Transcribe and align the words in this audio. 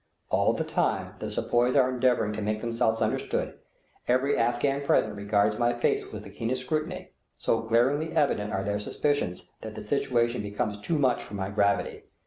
All 0.31 0.53
the 0.53 0.63
time 0.63 1.13
the 1.19 1.29
sepoys 1.29 1.75
are 1.75 1.87
endeavoring 1.91 2.33
to 2.33 2.41
make 2.41 2.61
themselves 2.61 3.03
understood, 3.03 3.59
every 4.07 4.35
Afghan 4.35 4.81
present 4.83 5.15
regards 5.15 5.59
my 5.59 5.75
face 5.75 6.11
with 6.11 6.23
the 6.23 6.31
keenest 6.31 6.61
scrutiny; 6.63 7.11
so 7.37 7.61
glaringly 7.61 8.11
evident 8.13 8.51
are 8.51 8.63
their 8.63 8.79
suspicions 8.79 9.51
that 9.61 9.75
the 9.75 9.83
situation 9.83 10.41
becomes 10.41 10.77
too 10.77 10.97
much 10.97 11.21
for 11.21 11.35
my 11.35 11.51
gravity. 11.51 12.05